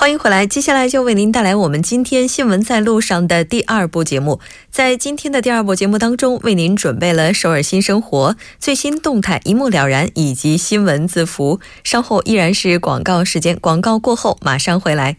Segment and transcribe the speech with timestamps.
[0.00, 4.40] 欢迎回来，接下来就为您带来我们今天新闻在路上的第二部节目。
[4.70, 11.60] 在今天的第二部节目当中，为您准备了首尔新生活最新动态一目了然，以及新闻字符。
[11.84, 15.18] 稍后依然是广告时间，广告过后马上回来。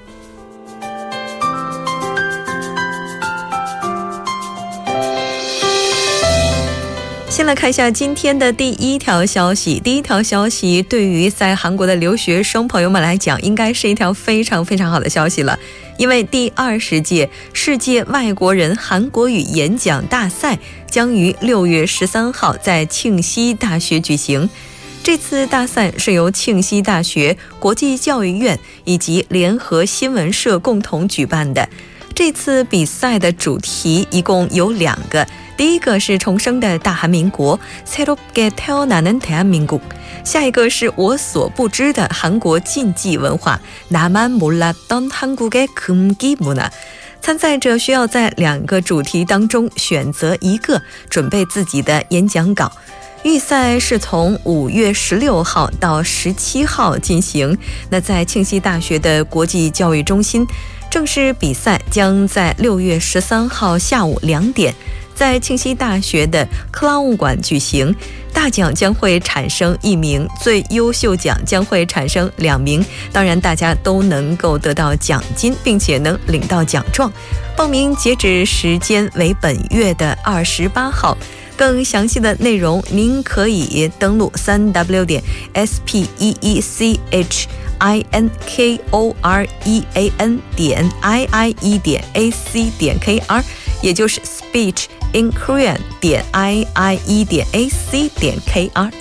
[7.31, 9.79] 先来看一下今天的第一条消息。
[9.79, 15.57] 第一条消息对于在韩国的留学生朋友们来讲，应该是一条非常非常好的消息了，
[15.97, 20.59] 因为第二十届世界外国人韩国语演讲大赛
[20.89, 24.49] 将于六月十三号在庆熙大学举行。
[25.01, 31.69] 这次大赛是由庆熙大学国际教育院以及联合新闻社共同举办的。
[32.13, 35.25] 这次比赛的主题一共有两个。
[35.60, 39.80] 第一个是重生的大韩民国，새롭게태어나는대한민국。
[40.24, 43.58] 下一个是我所不知的韩国禁忌文化，
[43.90, 46.70] 나만몰랐던한국의금기문 화。
[47.22, 52.70] 参赛者需要在两个主题当中选择一个，准备自己的演讲稿。
[53.22, 57.58] 预赛是从五月十六号到十七号进行。
[57.90, 60.46] 那在庆熙大学的国际教育中心，
[60.88, 64.72] 正式比赛将在六月十三号下午两点。
[65.21, 67.95] 在庆熙大学的克拉物馆举行，
[68.33, 72.83] 大奖将会产生一名，最优秀奖将会产生两名。
[73.13, 77.13] 当然，大家都能够得到奖金，并且能领到奖状。
[77.55, 81.15] 报名截止时间为本月的二十八号。
[81.55, 85.21] 更详细的内容，您可以登录三 w 点
[85.53, 90.89] s p e e c h i n k o r e a n 点
[91.01, 93.43] i i e 点 a c 点 k r，
[93.83, 94.85] 也就是 speech。
[95.13, 99.00] In Korean 点 i i e 点 a c 点 k r。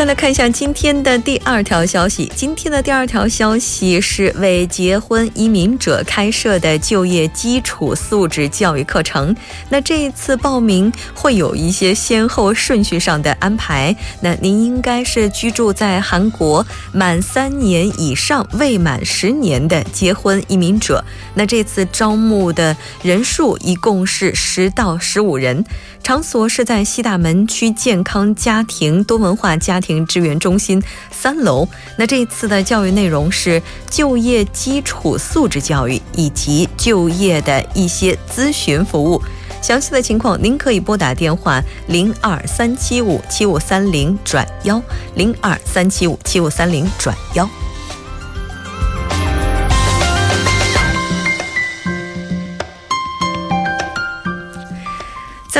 [0.00, 2.32] 再来看一下今天的第二条消息。
[2.34, 9.36] 今天的第二条消息是为结婚移民者开设的就业基础素质教育课程。
[9.68, 13.94] 那这一次报名会有一些先后顺序上的安排。
[14.22, 21.04] 那您应该是居住在韩国满三年以上、未满十年的结婚移民者。
[21.34, 25.62] 那这次招募的人数一共是十到十五人。
[26.02, 31.68] 场所是在西大门区健康家庭多文化家庭支援中心三楼。
[31.96, 39.20] 那这一次的教育内容是就业基础素质教育以及就业的一些咨询服务。
[39.62, 44.82] 详细的情况您可以拨打电话零二三七五七五三零转幺
[45.14, 47.48] 零二三七五七五三零转幺。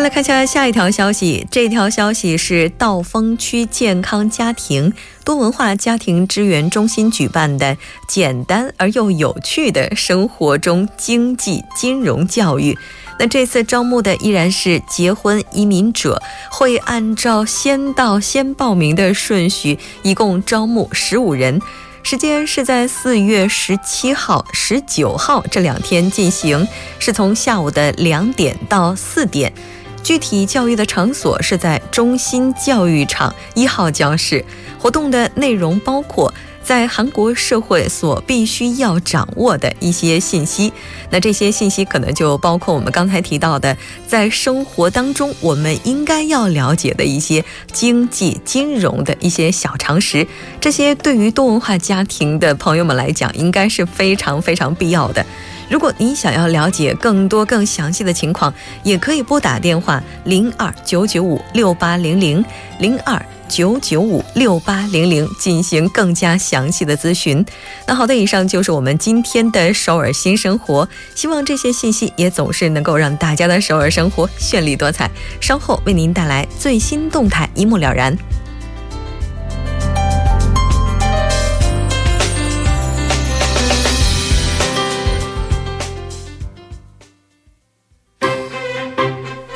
[0.00, 4.94] 再来看一下下一条消息，这条消息是道峰区健康家庭
[5.26, 7.76] 多文化家庭支援中心举办的
[8.08, 12.78] 简单而又有趣的生活中经济金融教育。
[13.18, 21.60] 那这次招募的依然是结婚移民者，会按照先到先报名的顺序，一共招募十五人，
[22.02, 26.66] 时间是在四月十七号、十九号这两天进行，
[26.98, 29.52] 是从下午的两点到四点。
[30.02, 34.44] 具体教育的场所是在中心教育场一号教室。
[34.78, 36.32] 活动的内容包括
[36.62, 40.72] 在韩国社会所必须要掌握的一些信息。
[41.10, 43.76] 那这些信息可能就包括我们刚才提到的，
[44.06, 50.26] 在生活当中我们应该要了解的一些经济、金融的一些小常识。
[50.60, 55.24] 这些对于多文化家庭的朋友们来讲，应该是非常非常必要的。
[55.70, 58.52] 如果您想要了解更多更详细的情况，
[58.82, 62.44] 也可以拨打电话零二九九五六八零零
[62.80, 67.44] 零二九九五六八零零进行更加详细的咨询。
[67.86, 75.08] 那好的，以上就是我们今天的首尔新生活，希望这些信息也总是能够让大家的首尔生活绚丽多彩。
[75.40, 78.16] 稍后为您带来最新动态，一目了然。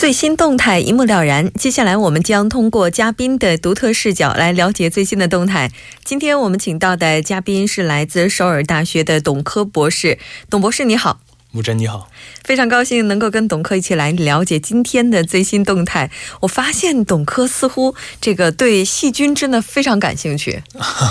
[0.00, 1.52] 最新动态一目了然。
[1.52, 5.70] 接下来，我们将通过嘉宾的独特视角来了解最新的动态。
[6.02, 10.18] 今天我们请到的嘉宾是来自首尔大学的董科博士。
[10.48, 11.20] 董博士，你好。
[11.52, 12.08] 木真你好，
[12.44, 16.08] 非常高兴能够跟董科一起来了解今天的最新动态。
[16.42, 20.62] 我发现董科似乎这个对细菌真的非常感兴趣，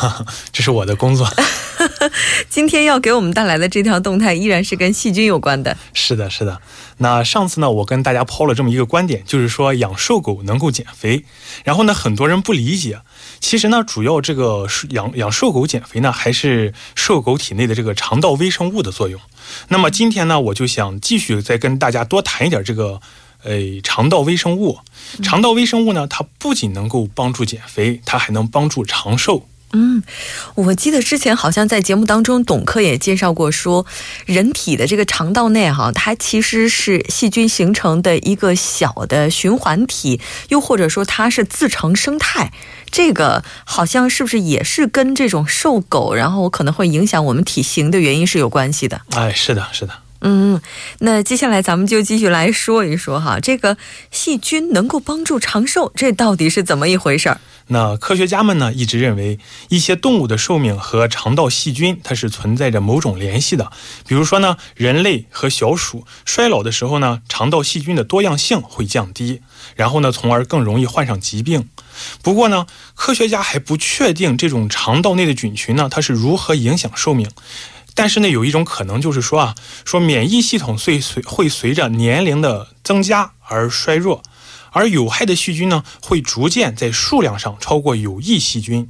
[0.54, 1.28] 这是我的工作。
[2.50, 5.76] 今天要给我们带来的这条动态依然是跟细菌有关的。
[5.94, 6.62] 是的，是的。
[7.00, 11.26] 那上次呢，我跟大家抛了这么一个观点，就是说养瘦狗能够减肥。
[11.66, 13.02] 然后呢，很多人不理解。
[13.40, 19.20] 其实呢，主要这个养养瘦狗减肥呢，还是瘦狗体内的这个肠道微生物的作用。
[19.70, 23.02] 那么今天呢，我就想继续再跟大家多谈一点这个，
[23.44, 24.80] 呃，肠道微生物。
[25.24, 29.48] 肠道微生物呢，它不仅能够帮助减肥，它还能帮助长寿。
[29.74, 30.02] 嗯，
[30.56, 33.86] 我记得之前好像在节目当中，董科也介绍过，说
[34.26, 40.20] 人体的这个肠道内哈，它其实是细菌形成的一个小的循环体，
[40.50, 42.52] 又或者说它是自成生态。
[42.90, 49.02] 这个好像是不是也是跟这种瘦狗，然后可能会影响我们体型的原因是有关系的？
[49.12, 49.94] 哎，是的，是的。
[50.22, 50.60] 嗯，
[51.00, 53.78] 那接下来咱们就继续来说一说哈，这个
[54.12, 57.40] 细菌能够帮助长寿，这到底是怎么一回事儿？
[57.72, 59.40] 那科学家们呢一直认为，
[59.70, 63.72] 一些动物的寿命和肠道细菌它是存在着某种联系的。
[64.08, 69.42] 比如说呢，人类和小鼠衰老的时候呢，肠道细菌的多样性会降低，
[69.76, 71.70] 然后呢，从而更容易患上疾病。
[72.24, 77.30] 不过呢，科学家还不确定这种肠道内的菌群呢，它是如何影响寿命。
[77.96, 79.56] 但是呢，有一种可能就是说啊，
[79.86, 84.24] 说免疫系统随随会随着年龄的增加而衰弱。
[84.72, 88.88] 而有害的细菌呢，会逐渐在数量上超过有益细菌，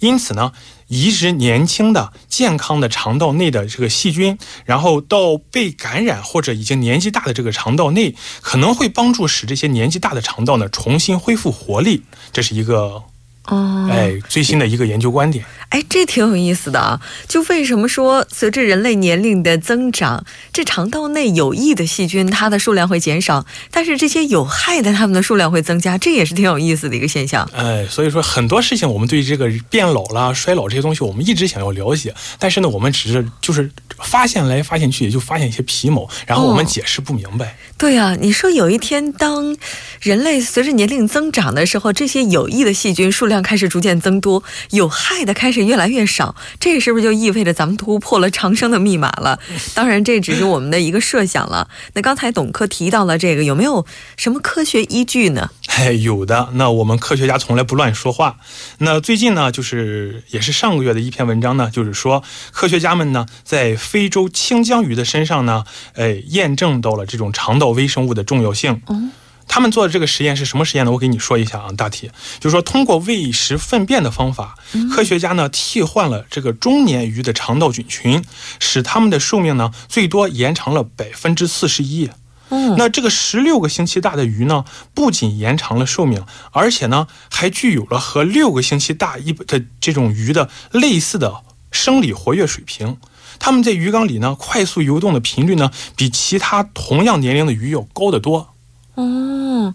[0.00, 0.50] 因此呢，
[0.88, 12.02] 移植年轻的、健康的肠道内的这个细菌，然后到被感染或者已经年纪大的这个肠道内，可能会帮助使这些年纪大的肠道呢重新恢复活力。
[12.32, 13.04] 这是一个。
[13.46, 17.00] 哦，哎，最新的一个研究观点，哎，这挺有意思的啊。
[17.26, 27.48] 就为什么说随着人类年龄的增长，这肠道内有益的细菌它的数量会减少，但是这些有害的它们的数量会增加，这也是挺有意思的一个现象。
[27.54, 33.68] 哎，所以说很多事情我们对这个变老了、衰老这些东西，我们一直想要了解，但是呢，我们只是就是
[33.98, 37.56] 发现来发现去，也就发现一些皮毛，然后我们解释不明白。
[37.76, 39.56] 对啊，你说有一天当
[40.00, 49.38] 人类随着年龄增长的时候，这些有益的细菌数量开始逐渐增多，有害的开始越来越少，这是不是就意味着咱们突破了长生的密码了？
[49.74, 51.68] 当然，这只是我们的一个设想了。
[51.92, 53.84] 那刚才董科提到了这个，有没有
[54.16, 55.50] 什么科学依据呢？
[55.66, 56.48] 哎，有的。
[56.54, 58.38] 那我们科学家从来不乱说话。
[58.78, 68.80] 那最近呢，就是也是上个月的一篇文章呢，就是说科学家们呢在非洲青江鱼的身上呢，哎，验证到了这种肠道微生物的重要性。
[68.88, 69.12] 嗯。
[69.52, 70.92] 他们做的这个实验是什么实验呢？
[70.92, 74.54] 我给你说一下啊，大体就是说，通过喂食粪便的方法，
[74.94, 78.24] 科学家呢替换了这个中年鱼的肠道菌群，
[78.60, 82.08] 使它们的寿命呢最多延长了百分之四十一。
[82.50, 84.64] 嗯，那这个十六个星期大的鱼呢，
[84.94, 91.42] 不仅延长了寿命，而且呢还具有了和六个星期大一的这种鱼的类似的
[91.72, 92.98] 生理活跃水平。
[93.40, 98.54] 它们在鱼缸里呢，快速游动的频率呢，比其他同样年龄的鱼要高得多。
[98.94, 99.74] 哦，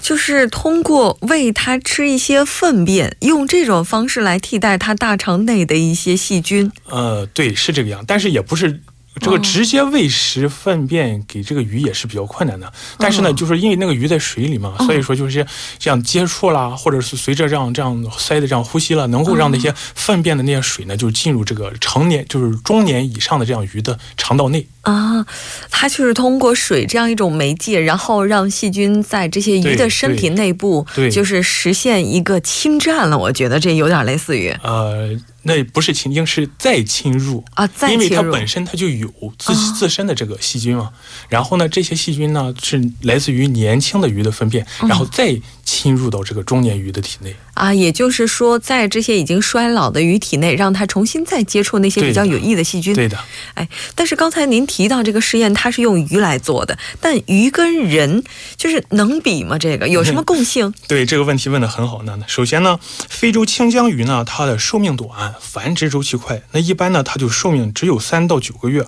[0.00, 6.70] 就是通过喂它吃一些粪便，用这种方式来替代它大肠内的一些细菌。
[6.88, 8.80] 呃，对，是这个样，但是也不是。
[9.20, 15.44] 这个直接喂食粪便给这个鱼也是比较困难的，但是呢，就是因为那个鱼在水里嘛，所以说就是
[15.78, 25.26] 这样接触啦，或者是随着这样这样塞的这样呼吸了，能够让那些粪便的那些水呢，就进入这个成年就是中年以上的这样鱼的肠道内啊。
[25.70, 33.18] 它就是通过水这样一种媒介，然后让细菌在这些鱼的身体内部，对，就是实现一个侵占了。
[33.18, 35.10] 我觉得这有点类似于呃。
[35.42, 40.90] 那不是侵，是再侵入啊，因为它本身它就有自自身的这个细菌嘛。
[41.28, 47.34] 然后呢，这些细菌呢是来自于年轻的鱼的粪便，然后再侵入到这个中年鱼的体内。
[47.60, 52.94] 啊，也就是说，在这些已经衰老的鱼体内，让它重新再接触那些比较有益的细菌。
[52.94, 53.18] 对的，
[53.52, 58.24] 哎，但是刚才您提到这个实验，它是用鱼来做的，但鱼跟人
[58.56, 59.58] 就是能比吗？
[59.58, 60.72] 这个有什么共 性？
[60.88, 62.18] 对这个问题问的很好呢。
[62.26, 68.86] 首先呢，非洲青江鱼呢，它的寿命短，繁殖周期快，那一般呢，它就寿命只有三到九个月。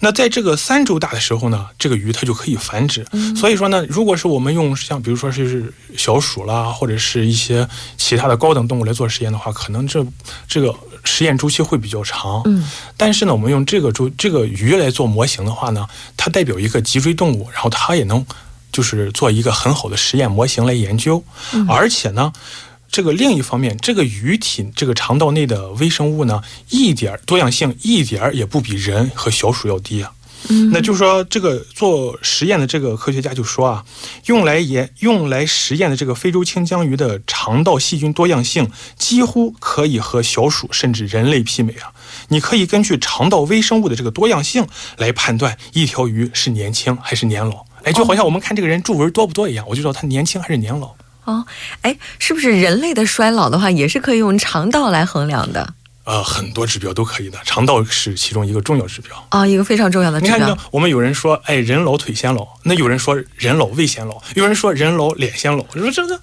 [0.00, 3.06] 那在这个三周大的时候呢，这个鱼它就可以繁殖。
[3.36, 10.04] 所以说呢，如果是我们用像比如说是小鼠啦，或者是一些其他的高等动物来做实验的话，可能这
[10.46, 10.74] 这个
[11.04, 12.42] 实验周期会比较长。
[12.44, 12.68] 嗯。
[12.96, 15.86] 但是呢，我们用这个周这个鱼来做模型的话呢，
[16.16, 18.24] 它代表一个脊椎动物，然后它也能
[18.70, 21.22] 就是做一个很好的实验模型来研究。
[21.52, 21.66] 嗯。
[21.68, 22.32] 而且呢。
[22.92, 30.12] 这个另一方面，这个鱼体这个肠道内的微生物呢，一点多样性一点儿也不比人和小鼠要低啊。
[30.48, 33.84] 嗯，那就是说，这个做实验的这个科学家就说啊，
[34.26, 41.92] 用来研用来实验的这个非洲青江鱼的肠道细菌多样性，几乎可以和小鼠甚至人类媲美啊。
[42.28, 44.66] 你可以根据肠道微生物的这个多样性
[44.98, 47.64] 来判断一条鱼是年轻还是年老。
[47.84, 50.94] 哎，就好像我们看这个人皱纹多不多一样，我就知道他年轻还是年老。
[51.24, 51.44] 哦，
[51.82, 55.74] 哎，是不是人类的衰老的话，也是可以用肠道来衡量的？
[56.04, 60.36] 呃，很多指标都可以的，肠道是其中一个重要指标啊，一个非常重要的指标。
[60.36, 66.20] 你看，我们有人说，哎，人老腿先老，那有人说人老胃先老，有人说人老脸先老，你说这个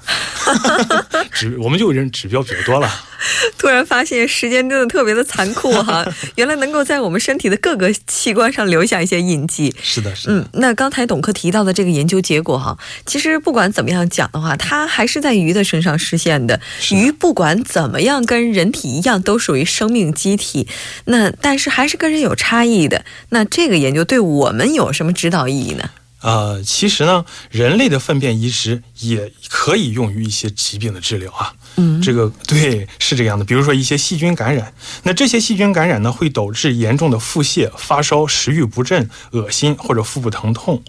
[1.32, 2.92] 指，我们就人指标比较多了。
[3.58, 9.74] 突然发现时间真的特别的残酷哈， 原来能够在我们身体的各个器官上留下一些印记。
[9.82, 10.34] 是的，是的。
[10.34, 16.60] 嗯，那刚才董科提到的这个研究结果哈，其实不管怎么样讲的话，它还是在鱼的身上实现的。
[16.92, 20.68] 鱼不管怎么样跟人体一样，都属于生命机体。
[21.06, 23.04] 那但是还是跟人有差异的。
[23.30, 25.90] 那这个研究对我们有什么指导意义呢？
[26.22, 31.54] 呃，其实呢，人类的粪便移植也可以用于一些疾病的治疗啊。
[32.02, 33.46] 这个 对，是这个样的。
[33.46, 40.84] 比如说一些细菌感染，那这些细菌感染呢，会导致严重的腹泻、发烧、食欲不振、恶心或者腹部疼痛。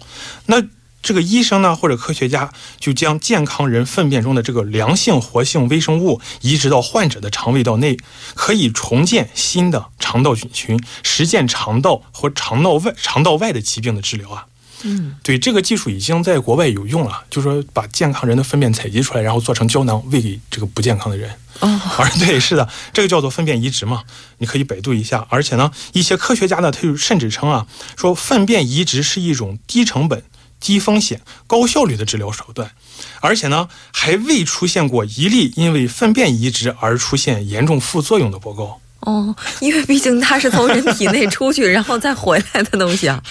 [0.45, 0.63] 那
[1.01, 7.97] 这个医生呢，或者科学家就将健康人粪便中的这个良性活性微生物移植到患者的肠胃道内，
[8.35, 14.45] 可以重建新的肠道菌群，实现肠道和肠道外肠道外的疾病的治疗啊。
[14.83, 21.31] 嗯，对，这个技术已经在国外有用了，就是说把健康人的粪便采集出来，然后做成胶囊喂给这个不健康的人。
[21.59, 21.79] 哦，
[22.19, 24.03] 对，是的，这个叫做粪便移植嘛，
[24.39, 25.27] 你可以百度一下。
[25.29, 30.23] 而且呢，一些科学家呢，他就甚至称啊，说粪便移植是一种低成本、
[30.59, 32.71] 低风险、高效率的治疗手段，
[33.19, 38.80] 而且呢，还未出现过一例因为粪便移植而出现严重副作用的报告。
[39.01, 43.21] 哦，因为毕竟它是从人体内出去，然后再回来的东西啊。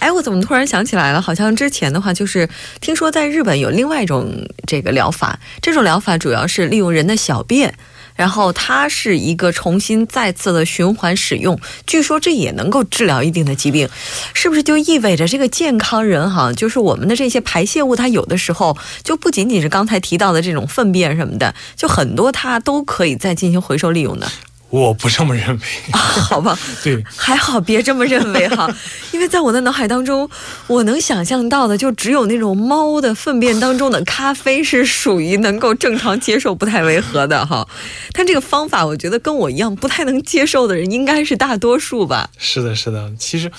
[0.00, 1.22] 哎，我怎么突然想起来了？
[1.22, 2.48] 好像之前的话，就是
[2.80, 4.30] 听说在日本有另外一种
[4.66, 7.72] 这个疗法，这种疗法主要是利用人的小便，
[8.16, 11.56] 然后它是一个重新再次的循环使用。
[11.86, 13.88] 据说这也能够治疗一定的疾病，
[14.34, 24.28] 是不是就意味着这个健康人哈，就是我们的这些排泄物，它有的时候就不仅仅是刚才提到的这种粪便什么的，就很多它都可以再进行回收利用的。
[24.72, 25.62] 我不这么认为
[25.92, 26.58] 啊，好吧？
[26.82, 28.74] 对，还好别这么认为哈，
[29.12, 30.28] 因为在我的脑海当中，
[30.66, 37.68] 我能想象到的就只有那种猫的粪便当中的咖啡是属于能够正常接受、不太违和的哈。
[38.12, 42.30] 但这个方法，我觉得跟我一样不太能接受的人应该是大多数吧。
[42.38, 43.12] 是的，是的。
[43.18, 43.52] 其实，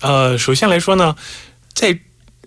[0.00, 1.16] 呃，首先来说呢，
[1.74, 1.98] 在。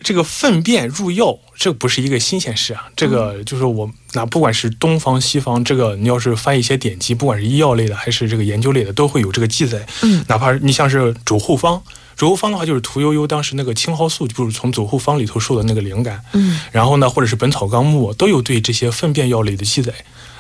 [0.03, 2.85] 这个粪便入药，这不是一个新鲜事啊。
[2.95, 9.85] 这个就是我那不管是东方西方，这个你要是翻一些典籍，不管是医药类的还是这个研究类的，都会有这个记载。
[10.01, 11.81] 嗯，哪怕你像是主后方，
[12.15, 16.21] 左后方的话就是屠呦呦当时那个青蒿素，就是从左后方里头受的那个灵感。
[16.33, 19.93] 嗯，然后呢，或者是《本草纲目》都有对这些粪便药类的记载。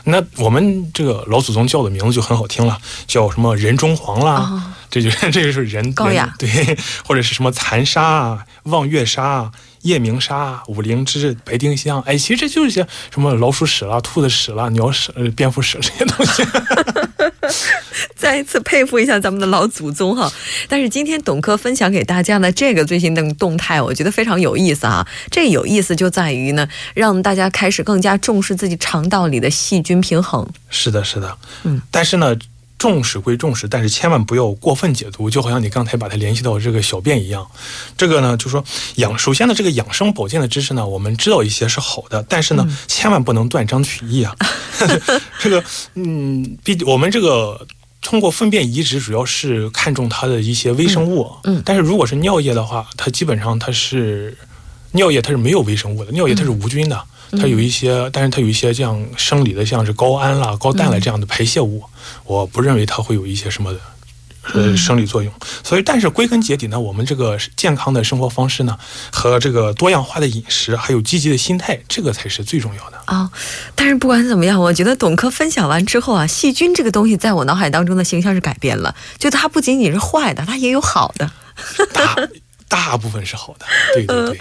[0.05, 2.77] 那我们这个老祖宗叫的名字就很好听了，
[3.07, 4.63] 叫什么人中黄啦，哦
[4.93, 16.43] 这就 这就是人高雅人对，或者是什么残沙啊、望月沙啊、夜明沙啊、五灵芝、白丁香，哎，其实这就是些什么老鼠屎啦、兔子屎啦、鸟屎、呃蝙蝠屎这些东西。
[18.15, 20.31] 再一次佩服一下咱们的老祖宗哈。
[20.69, 25.05] 但是今天董科分享给大家的这个最新的动态，我觉得非常有意思啊。
[25.31, 30.47] 这有意思就在于呢，让大家开始更加重视自己肠道里的细菌平衡。
[30.69, 32.35] 是的，是的，嗯，但是呢。
[32.83, 37.47] 重视归重视，但是千万不要过分解读，就好像你刚才把它联系到这个小便一样。
[37.95, 38.61] 这个呢，就说
[38.95, 44.35] 养，首先呢，这个养生保健的知识呢，我们知道一些是好的，但是呢，嗯千万不能断章取义啊。
[45.39, 45.63] 这个，
[45.93, 47.65] 嗯，毕我们这个。
[48.05, 54.37] 通过粪便移植，主要是看重它的一些微生物，嗯嗯但是如果是尿液的话，它基本上它是
[54.93, 61.83] 尿液，它是没有微生物的，尿液它是无菌的，它有一些，但是它有一些这样生理的，像是高氨啦、高氮啦这样的排泄物，
[62.25, 63.75] 我不认为它会有一些什么
[64.53, 65.33] 呃生理作用。
[65.63, 68.77] 所以，但是归根结底呢，我们这个健康的生活方式呢，
[69.11, 72.97] 和这个多样化的饮食，还有积极的心态，这个才是最重要的。
[73.05, 73.29] 啊、
[73.75, 81.31] 但是不管怎么样，我觉得董科分享完之后啊，细菌这个东西在我脑海当中的形象是改变了，就它不仅仅是坏的，它也有好的。
[81.93, 82.15] 大
[82.73, 84.39] 大部分是好的，对对对。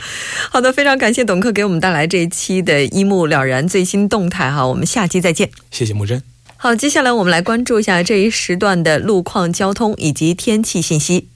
[0.51, 5.51] 好的，非常感谢董克给我们带来这一期的一目了然最新动态哈，我们下期再见。
[5.71, 6.23] 谢谢木真。
[6.57, 11.29] 好，接下来我们来关注一下这一时段的路况、交通以及天气信息。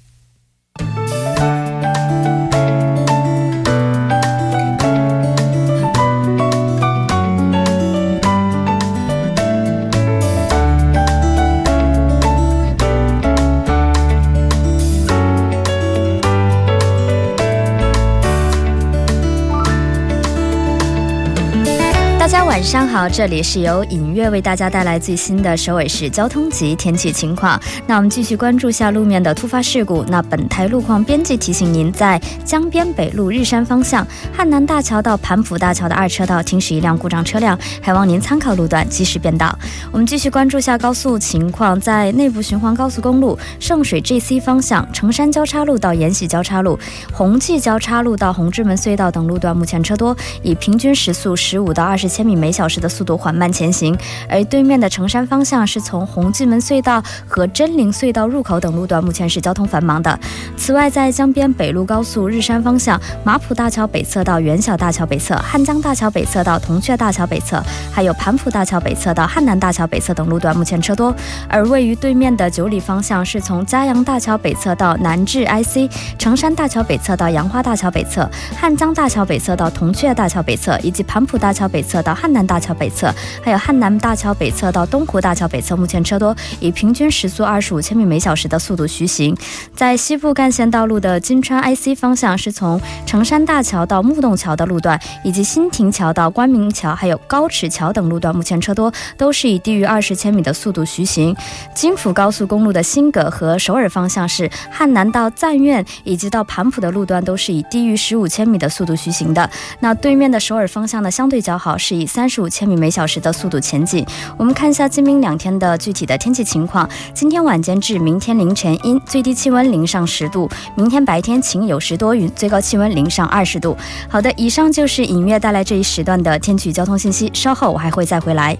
[22.66, 27.58] 上好，这里是由尹月为大家带来最新的首尔市交通及天气情况。
[27.86, 30.04] 那我们继续关注下路面的突发事故。
[30.08, 39.56] 那本台路况编辑提醒您，在江边北路日山方向汉南大桥到盘浦大桥的二车道停驶一辆故障车辆，还望您参考路段及时变道。
[39.92, 46.76] 我们继续关注下高速情况，在内部循环高速公路圣水 GC 方向城山交叉路到延禧交叉路、
[47.12, 53.96] 红记交叉路到红之门隧道等路段，目前车多，以平均时速十五到二十千米每小时的速度缓慢前行。
[54.28, 60.18] 而对面的城山方向是从红记门隧道和真灵隧道入口等路段，目前是交通繁忙的。
[60.56, 71.14] 此外，在江边北路高速日山方向马浦大桥北侧到元小大桥北侧、汉江大桥北侧到铜雀大桥北侧，还有盘浦大桥北侧到汉南大桥北侧等路段，目前车多。
[71.48, 89.36] 而位于对面的九里方向是从嘉阳大桥北侧到南至 IC，城山大桥北侧到杨花大桥北侧，汉江大桥北侧到铜雀大桥北侧，以及盘浦大桥北侧到汉南大桥北侧，还有汉南大桥北侧到东湖大桥北侧，目前车多，以平均时速二十五千米每小时的速度徐行。
[89.74, 101.34] 在西部干线道路的金川 IC 方向，是从城山大桥到木洞桥的路段，以及新亭桥到关明桥，还有高尺桥等路段，目前车多，都是以低于二十千米的速度徐行。
[101.74, 109.48] 京釜高速公路的新葛和首尔方向是汉南到赞苑以及到盘浦的路段都是以低于十五千米的速度徐行的。
[109.80, 114.04] 那对面的首尔方向呢，相对较好，是以三十五千米每小时的速度前进。
[114.36, 116.88] 我们看一下今明两天的具体的天气情况。
[117.12, 123.76] 今天晚间至明天凌晨阴，最低气温零上十度；明天白天晴有时多云，最高气温零上二十度。
[124.08, 127.30] 好的，以上就是尹月带来这一时段的天气交通信息。
[127.34, 128.56] 稍后我还会再回来。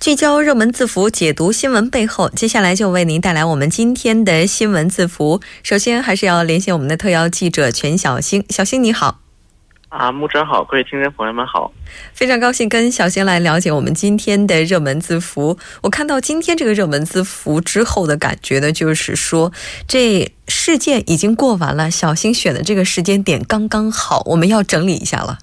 [0.00, 2.30] 聚焦热门字符，解读新闻背后。
[2.30, 5.42] 接下来就为您带来我们今天的新闻字符。
[5.62, 8.42] 首先，还是要连线我们的特邀记者全小星。
[8.48, 9.20] 小星你好，
[9.90, 11.70] 啊，木真好，各位听众朋友们好。
[12.14, 15.58] 非常高兴跟小星来了解我们今天的热门字符。
[15.82, 19.52] 我看到今天这个热门字符之后的感觉呢，就是说
[19.86, 25.40] 这事件已经过完了，小星选的这个时间点刚刚好，我们要整理一下了。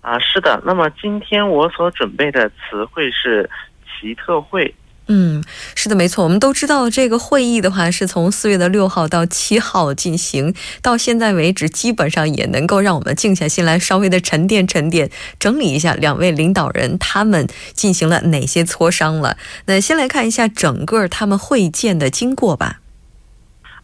[0.00, 0.62] 啊，是的。
[0.64, 3.48] 那么今天我所准备的词汇是
[3.84, 4.74] 奇特会。
[5.10, 5.42] 嗯，
[5.74, 6.22] 是的，没错。
[6.22, 19.38] 我们都知道，这个会议的话是从四月的六号到七号进行，到现在为止，基本上也能够让我们静下心来，稍微的沉淀沉淀，整理一下两位领导人他们进行了哪些磋商了。
[19.64, 22.80] 那先来看一下整个他们会见的经过吧。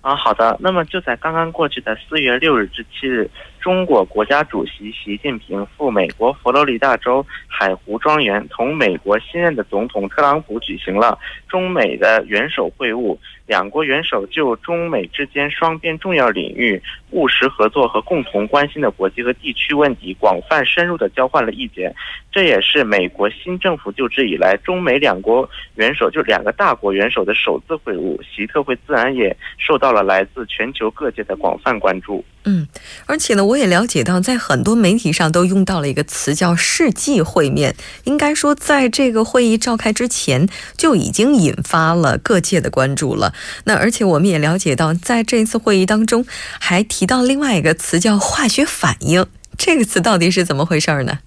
[0.02, 0.58] 啊，好的。
[0.60, 3.30] 那么就在刚刚过去的四月六日至七日，
[3.64, 13.16] 中国国家主席习近平赴美国佛罗里达州海湖庄园，同美国新任的总统特朗普举行了中美的元首会晤。
[13.46, 21.94] 两国元首就中美之间双边重要领域务实合作和共同关心的国际和地区问题广泛深入的交换了意见。
[22.30, 28.20] 这也是美国新政府就职以来中美两国元首就两个大国元首的首次会晤。
[28.22, 32.22] 习特会自然也受到了来自全球各界的广泛关注。
[32.46, 32.68] 嗯，
[33.06, 37.74] 而且呢，我也了解到，在很多媒体上都用到了一个词叫“世纪会面”。
[38.04, 43.32] 应该说，在这个会议召开之前，就已经引发了各界的关注了。
[43.64, 46.26] 那而且我们也了解到，在这次会议当中，
[46.58, 49.26] 还提到另外一个词叫“化学反应”。
[49.56, 51.20] 这个词到底是怎么回事呢？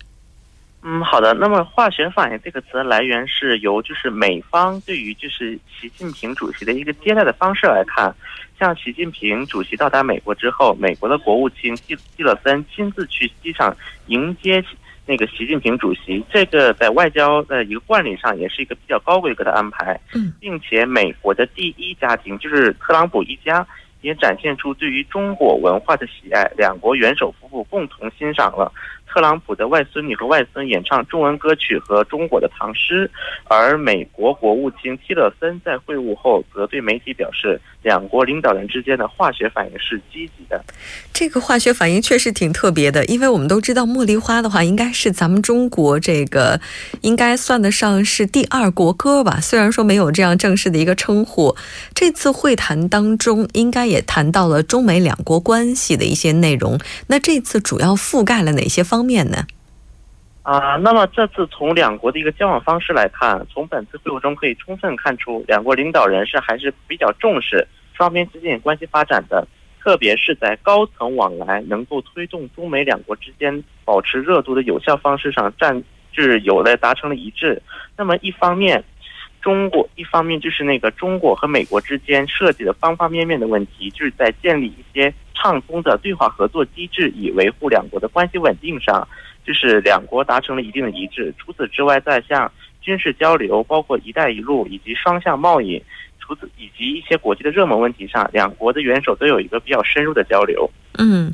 [0.89, 1.33] 嗯，好的。
[1.33, 8.15] 那么“化学反应”这个词来源是由就是美方对于就是习近平主席的一个接待的方式来看。
[8.57, 14.63] 像习近平主席到达美国之后，美国的国务卿蒂蒂勒森亲自去机场迎接
[15.05, 19.99] 那个习近平主席，这个在外交的一个惯例上也是一个比较高规格的安排。
[20.15, 23.67] 嗯，并且美国的第一家庭就是特朗普一家，
[23.99, 26.49] 也展现出对于中国文化的喜爱。
[26.57, 28.71] 两国元首夫妇共同欣赏了。
[29.07, 33.09] 特朗普的外孙女和外孙演唱中文歌曲和中国的唐诗，
[33.45, 40.63] 而美国国务卿希勒森在会晤后则对媒体表示，两国领导人之间的化学反应是积极的。
[41.13, 46.59] 这个化学反应确实挺特别的，因为我们都知道茉莉花的话，应该是咱们中国这个
[47.01, 49.39] 应该算得上是第二国歌吧。
[49.41, 51.55] 虽然说没有这样正式的一个称呼，
[51.95, 56.77] 这次会谈当中应该也谈到了中美两国关系的一些内容。
[57.07, 58.96] 那这次主要覆盖了哪些方？
[58.97, 59.45] 方面呢？
[60.41, 69.47] 啊，那么这次从两国的一个交往方式来看，从本次会晤中可以充分看出，两国领导人是还是比较重视双边之间关系发展的，
[69.79, 75.79] 特别是在高层往来能够推动中美两国之间保持热度的有效方式上，占
[76.11, 77.61] 就是有了达成了一致。
[77.95, 78.83] 那么一方面，
[79.43, 85.13] 中国一方面就是那个中国和美国之间设计的方方面面的问题，就是在建立一些。
[85.37, 89.07] 畅通的对话合作机制，以维护两国的关系稳定上，
[89.45, 91.31] 就是两国达成了一定的一致。
[91.37, 95.81] 除此之外，在像军事交流，包括“一带一路”以及双向贸易，
[96.19, 100.69] 除此以及一些国际的热门问题上，两国的元首都有一个比较深入的交流。
[100.99, 101.31] 嗯，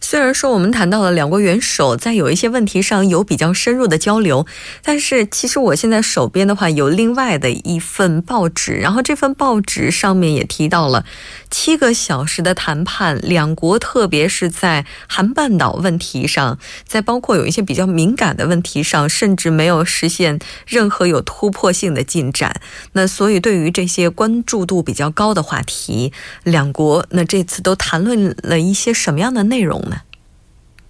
[0.00, 4.46] 虽然说我们谈到了两国元首在有一些问题上有比较深入的交流，
[4.84, 11.04] 但是其实我现在手边的话有另外的一份报纸，然后这份报纸上面也提到了
[11.50, 22.60] 七个小时的谈判，两国特别是在韩半岛问题上，在包括有一些比较敏感的问题上，甚至没有实现任何有突破性的进展。
[22.92, 26.12] 那所以对于这些关注度比较高的话题，
[26.44, 28.94] 两国那这次都谈论了一些。
[29.00, 29.96] 什么样的内容呢？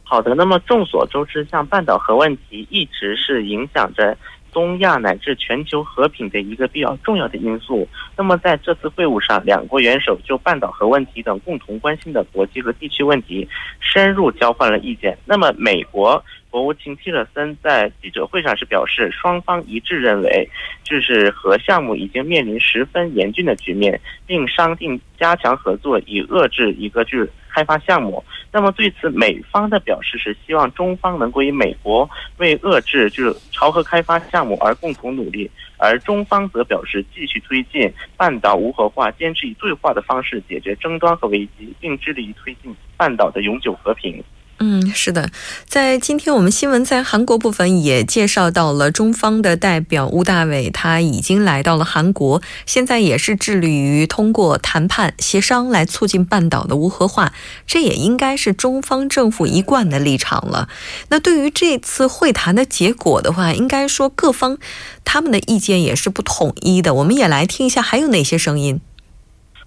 [0.03, 4.19] 好的，那么众所周知，像半岛核问题一直是影响着
[4.53, 7.87] 东亚乃至全球和平的一个比较重要的因素。
[8.17, 15.17] 那么在这次会晤上，两国元首就半岛核问题等共同关心的国际和地区问题深入交换了意见。
[15.25, 16.23] 那么美国。
[16.51, 20.51] 国务卿蒂勒森在记者会上是表示，双方一致认为，
[20.83, 28.25] 就是核项目已经面临十分严峻的局面，并商定加强合作，以遏制一个就是开发项目。
[28.53, 32.09] 那么对此，美方的表示是希望中方能够与美国
[32.39, 44.23] 为遏制就是朝核开发项目而共同努力，而中方则表示继续推进半岛无核化，坚持以对话的方式解决争端和危机，并致力于推进半岛的永久和平。
[44.63, 45.31] 嗯，是的，
[45.67, 57.33] 在今天我们新闻在韩国部分也介绍到了中方的代表吴大伟，他已经来到了韩国，现在也是致力于通过谈判协商来促进半岛的无核化，
[57.67, 60.69] 这也应该是中方政府一贯的立场了。
[61.09, 64.59] 那对于这次会谈的结果的话，应该说各方
[65.07, 68.83] 他们的意见也是不统一的，我们也来听一下还有哪些声音。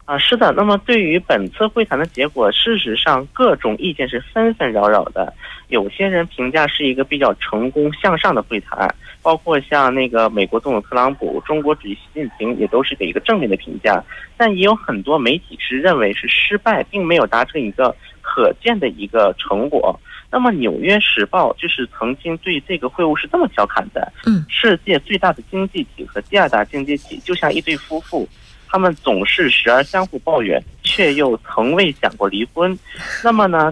[0.05, 0.51] 啊，是的。
[0.51, 5.33] 那么对于本次会谈的结果，事实上各种意见是纷纷扰扰的。
[5.69, 14.03] 有些人评价是一个比较成功向上的会谈，包括像那个美国总统特朗普、中国主席习近平也都是给一个正面的评价。
[14.35, 19.97] 但也有很多媒体是认为是失败，并没有达成一个可见的一个成果。
[20.29, 28.27] 那么《纽约时报》就是曾经对这个会晤是这么调侃的：嗯，世界最大的经济体和第二大经济体就像一对夫妇。
[28.73, 32.75] 他们总是时而相互抱怨，却又从未想过离婚。
[33.23, 33.71] 那么呢，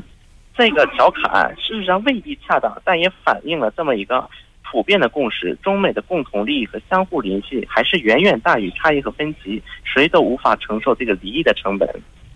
[0.55, 4.29] 这个调侃事实上未必恰当，但也反映了这么一个
[4.61, 11.89] 普遍的共识：中美的共同利益和相互联系还是远远大于差异和分歧，谁都无法承受这个离异的成本。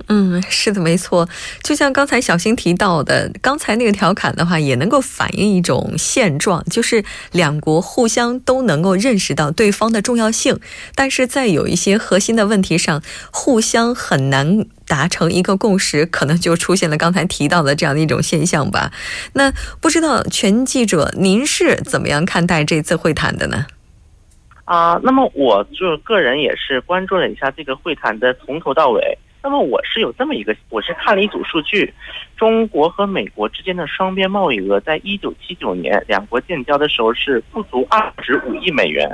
[0.07, 1.27] 嗯，是的，没错。
[1.63, 10.59] 就像刚才小新提到的，刚才那个调侃的话，也能够反映一种现状，就是两国互相都能够认识到对方的重要性，
[10.93, 18.91] 但是在有一些核心的问题上，互相很难达成一个共识，可能就出现了刚才提到的这样的一种现象吧。
[19.33, 23.65] 那不知道全记者您是怎么样看待这次会谈的呢？
[24.65, 29.17] 啊，那么我就个人也是关注了一下这个会谈的从头到尾。
[29.45, 31.93] 那么我是有这么一个，我是看了一组数据，
[32.35, 39.07] 中国和美国之间的双边贸易额在一九七九年两国建交的时候是不足二十五亿美元，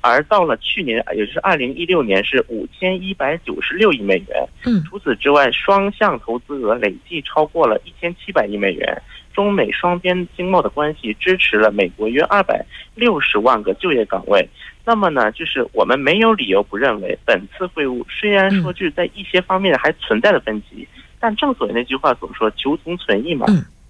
[0.00, 4.48] 而到了去年，也就是二零一六年是五千一百九十六亿美元。
[4.64, 9.02] 嗯，除此之外，双向投资额累计超过了一千七百亿美元。
[9.36, 14.48] 中美双边经贸的关系支持了美国约二百六十万个就业岗位。
[14.82, 20.88] 那么呢，就是我们没有理由不认为，本次会晤虽然说就是在一些方面还存在的分歧，
[21.20, 23.44] 但正所谓那句话所说“求同存异”嘛，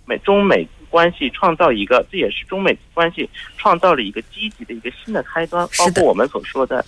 [0.05, 5.65] 美中美关系创造一个，这也是中美关系创造了一个积极的一个新的开端。
[5.79, 6.85] 包括我们所说的，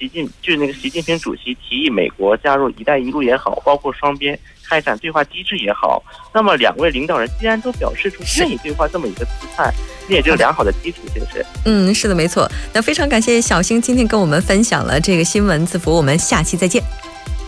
[0.00, 4.36] 习近就是那个习近平主席提议美国加入“一带一路”也好，包括双边。
[4.70, 6.00] 开展对话机制也好，
[6.32, 9.68] 那么两位领导人既然都表示出愿意对话这么一个姿态，
[10.06, 11.44] 那也就良好的基础，是不是？
[11.64, 12.48] 嗯，是的，没错。
[12.72, 16.80] 那非常感谢小星今天跟我们分享了这个新闻字符，我们下期再见。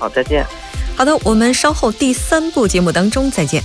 [0.00, 0.44] 好，再见。
[0.96, 3.62] 好的，我们稍后第三部节目当中再见。